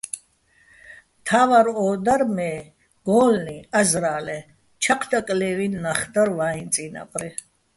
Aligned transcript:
მთა́ვარ 1.19 1.67
ო 1.85 1.87
და 2.05 2.15
მე 2.35 2.51
გო́ლლი, 3.07 3.57
აზრა́ლეჼ, 3.79 4.39
ჩაჴ 4.81 5.01
დაკლე́ვი́ნი 5.11 5.79
ნახ 5.85 5.99
დარ 6.13 6.29
ვაიჼ 6.37 6.63
წინაპრი. 6.73 7.29